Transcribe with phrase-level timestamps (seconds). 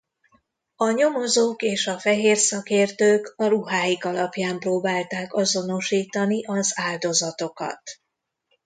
[0.75, 7.81] A nyomozók és a fehér szakértők a ruháik alapján próbálták azonosítani az áldozatokat.